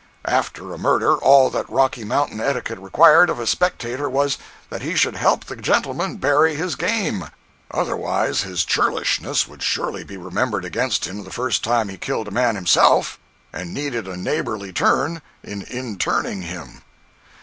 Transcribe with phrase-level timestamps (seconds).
[0.25, 4.39] After a murder, all that Rocky Mountain etiquette required of a spectator was,
[4.71, 10.65] that he should help the gentleman bury his game—otherwise his churlishness would surely be remembered
[10.65, 13.19] against him the first time he killed a man himself
[13.53, 16.81] and needed a neighborly turn in interring him.